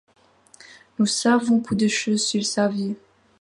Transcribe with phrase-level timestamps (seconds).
[0.97, 2.95] Nous savons peu de choses sur sa vie.